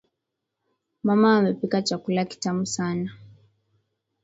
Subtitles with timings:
[1.03, 3.11] Mama amepika chakula kitamu sana.